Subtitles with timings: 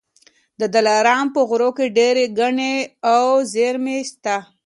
[0.59, 2.75] د دلارام په غرو کي ډېر کاڼي
[3.13, 4.35] او زېرمې سته.